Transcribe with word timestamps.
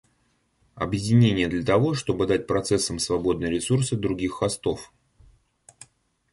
Объединение 0.73 1.47
для 1.47 1.63
того, 1.63 1.93
чтобы 1.93 2.25
дать 2.25 2.47
процессам 2.47 2.97
свободные 2.97 3.51
ресурсы 3.51 3.95
других 3.95 4.31
хостов 4.31 4.91